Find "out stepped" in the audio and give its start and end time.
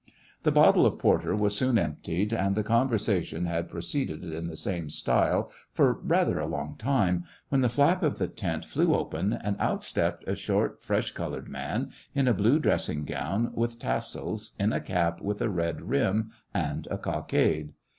9.59-10.27